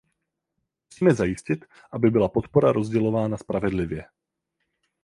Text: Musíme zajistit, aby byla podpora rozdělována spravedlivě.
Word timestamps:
Musíme 0.91 1.13
zajistit, 1.13 1.65
aby 1.91 2.09
byla 2.11 2.29
podpora 2.29 2.71
rozdělována 2.71 3.37
spravedlivě. 3.37 4.05